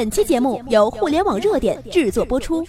[0.00, 2.66] 本期节目由互联网热点制作播出。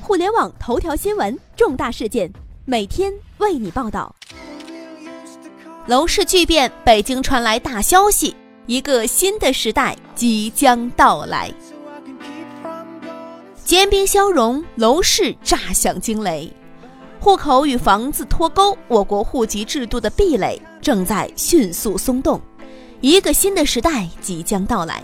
[0.00, 2.32] 互联网头条新闻，重大事件，
[2.64, 4.16] 每天为你报道。
[5.84, 8.34] 楼市巨变，北京传来大消息，
[8.64, 11.52] 一个新的时代即将到来。
[13.62, 16.50] 坚冰消融，楼市炸响惊雷。
[17.20, 22.40] 户口与房子脱钩，我国户籍制度的壁垒正在迅速松动，
[23.00, 25.02] 一个新的时代即将到来。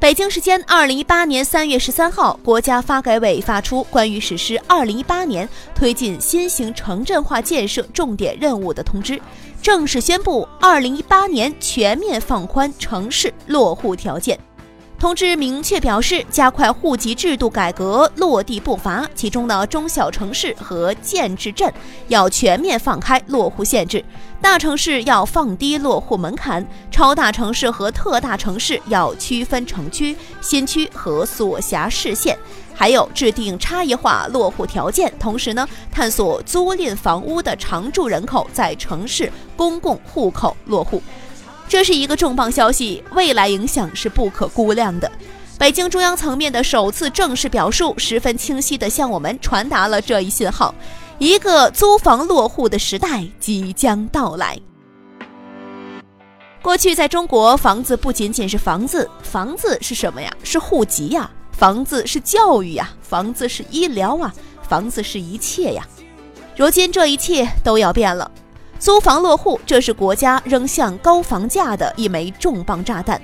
[0.00, 9.20] 北京时间二零一八年三月十三号，国家发改委发出关于实施二零一八年推进新型城镇化建设重点任务的通知，
[9.60, 14.38] 正式宣布二零一八年全面放宽城市落户条件。
[14.98, 21.72] 通知明确表示，加快户籍制度改革落地步伐，其中呢，中小城市和建制镇
[22.08, 24.04] 要全面放开落户限制，
[24.42, 32.36] 大城市要放低落户门槛，超大城市和特大城市要区分城区、新区和所辖市县，
[32.74, 41.00] 还有制定差异化落户条件，同时呢，探索租赁房屋的常住人口在城市公共户口落户。
[41.68, 45.10] 这是一个重磅消息，未来影响是不可估量的。
[45.58, 50.74] 北京中央层面的首次正式表述，十分清晰地向我们传达了这一信号：
[51.18, 54.58] 一个租房落户的时代即将到来。
[56.62, 60.32] 过去，在中国，房子不仅仅是房子，房子是什么呀？
[60.42, 64.32] 是户籍呀，房子是教育呀，房子是医疗啊，
[64.66, 65.86] 房子是一切呀。
[66.56, 68.30] 如今，这一切都要变了。
[68.78, 73.20] 租房落户，这是国家扔向高房价的一枚重磅炸弹。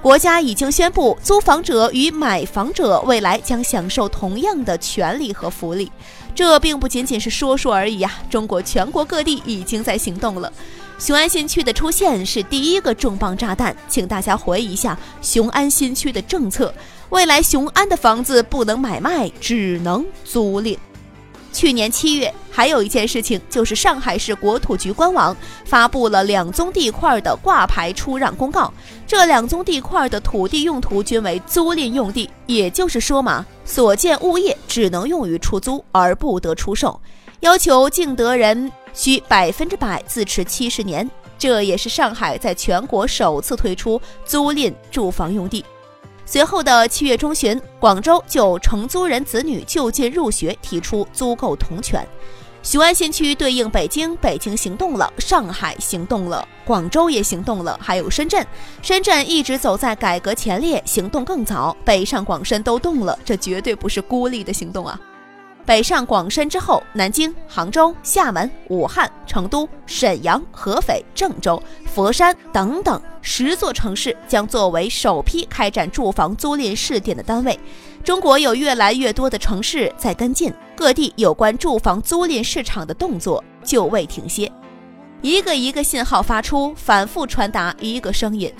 [0.00, 5.90] 国家已经宣布，租房者与买房者未来将享受同样的权利和福利。
[6.34, 8.12] 这并不仅仅是说说而已呀！
[8.30, 10.52] 中国全国各地已经在行动了。
[10.98, 16.72] 雄安新区的出现是第一个重磅炸弹，请大家回忆一下雄安新区的政策：
[17.08, 20.76] 未来雄安的房子不能买卖，只能租赁。
[21.52, 28.72] 去年七月，还有一件事情，就是上海市国土局官网发布了两宗地块的挂牌出让公告。
[29.06, 37.00] 这两宗地块的土地用途均为租赁用地，也就是说嘛，所建物业只能用于出租，而不得出售。
[37.40, 41.08] 要求竞得人需百分之百自持七十年。
[41.38, 45.64] 这也是上海在全国首次推出租赁住房用地。
[46.30, 52.06] 随后的七月中旬，广州就承租人子女就近入学提出租购同权。
[52.62, 58.46] 雄安新区对应北京，北京行动了；上海行动了；广州也行动了，还有深圳。
[58.82, 61.74] 深圳一直走在改革前列，行动更早。
[61.82, 65.00] 北上广深都动了，这绝对不是孤立的行动啊！
[65.64, 73.00] 北上广深之后，南京、杭州、厦门、武汉、成都、沈阳、合肥、郑州、佛山等等
[73.30, 77.60] 十座城市将作为首批开展住房租赁试点的单位。
[78.02, 84.50] 中国有越来越多的城市在跟进，各地有关住房租赁市场的动作就未停歇。
[85.20, 88.50] 一个一个信号发出，反复传达一个声音。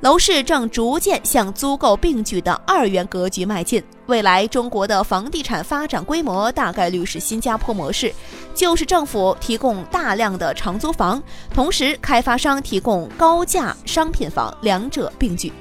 [0.00, 3.82] 楼市正逐渐向租购并举的二元格局迈进。
[4.06, 8.12] 未来中国的房地产发展规模大概率是新加坡模式，
[8.54, 11.20] 就是政府提供大量的长租房，
[11.52, 15.52] 同时开发商提供高价商品房，两者并举。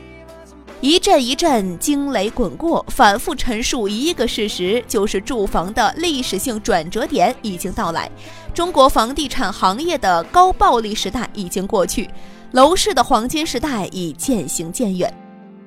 [0.82, 8.12] 一阵一阵惊雷滚过，反复陈述一个事实，就是住房的历史性转折点已经到来，
[8.54, 12.08] 中国房地产行业的高暴利时代已经过去。
[12.56, 15.14] 楼市的黄金时代已渐行渐远，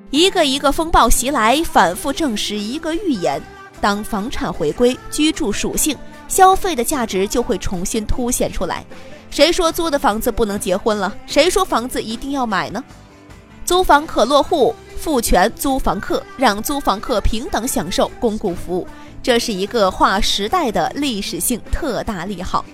[0.09, 3.39] 一个一个风暴袭来，反复证实一个预言：
[3.79, 5.95] 当房产回归居住属性，
[6.27, 8.83] 消费的价值就会重新凸显出来。
[9.29, 11.15] 谁说租的房子不能结婚了？
[11.27, 12.83] 谁说房子一定要买呢？
[13.63, 18.87] 租房可落户，赋权租房客，让租房客平等享受公共服务，
[19.21, 22.65] 这是一个划时代的历史性特大利好。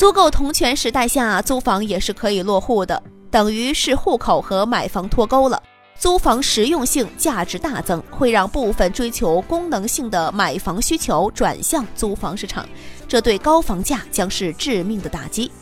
[0.00, 5.62] 租购同权时代下，租房也是可以落户的，等于是户口和买房脱钩了。
[5.94, 12.66] 租房实用性价值大增，会让部分追求功能性的买房需求转向租房市场，
[13.06, 15.52] 这对高房价将是致命的打击。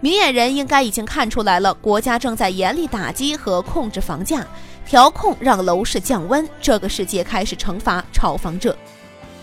[0.00, 4.46] 明眼人应该已经看出来了，国家正在严厉打击和控制房价，
[4.86, 8.76] 调控让楼市降温，这个世界开始惩罚炒房者。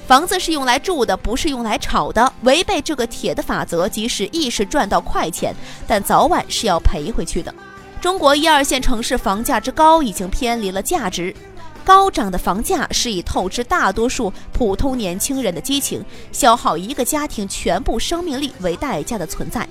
[0.07, 2.31] 房子是用来住的，不是用来炒的。
[2.44, 5.52] 违背这个铁的法则，即使一时赚到快钱，
[5.88, 7.54] 但早晚是要赔回去的。
[8.00, 11.36] 中国一二线城市房价之高，已经偏离了价值。
[11.84, 19.68] 高涨的房价是以透支大多数普通年轻人的激情，消耗一个家庭全部生命力为代价的存在。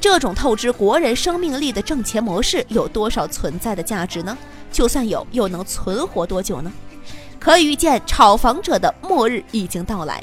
[0.00, 4.36] 这种透支国人生命力的挣钱模式有多少存在的价值呢？
[4.72, 6.72] 就算有，又能存活多久呢？
[7.38, 10.22] 可以预见，炒房者的末日已经到来。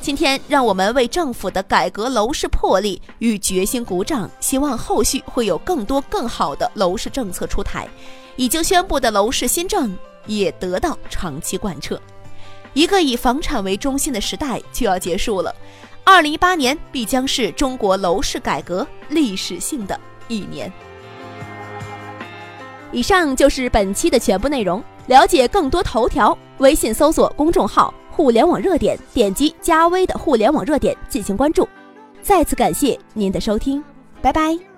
[0.00, 7.88] 今天，让我们为政府的改革楼市魄力与决心鼓掌，希望后续会有更多更好的楼市政策出台，
[8.36, 9.96] 已经宣布的楼市新政
[10.26, 12.00] 也得到长期贯彻。
[12.74, 15.54] 一个以房产为中心的时代就要结束了。
[16.04, 20.72] 二零一八年必将是中国楼市改革历史性的一年。
[22.92, 24.82] 以上就是本期的全部内容。
[25.08, 31.68] 了解更多头条，微信搜索公众号“互联网热点”，点击加微的“互联网热点”进行关注。
[32.22, 33.82] 再次感谢您的收听，
[34.20, 34.77] 拜拜。